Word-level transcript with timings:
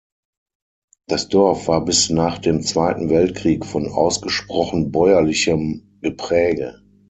Das 1.05 1.27
Dorf 1.29 1.67
war 1.67 1.85
bis 1.85 2.09
nach 2.09 2.39
dem 2.39 2.63
Zweiten 2.63 3.11
Weltkrieg 3.11 3.63
von 3.63 3.87
ausgesprochen 3.87 4.91
bäuerlichem 4.91 5.99
Gepräge. 6.01 6.81